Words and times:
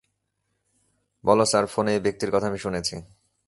বলো 1.23 1.43
স্যার 1.45 1.65
ফোনে 1.65 1.91
এই 1.93 1.99
ব্যক্তির 1.99 2.31
কথা 2.31 2.47
আমি 2.47 2.57
শুনেছি। 2.57 2.95